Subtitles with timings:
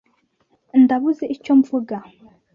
[0.83, 1.95] Ndabuze icyo mvuga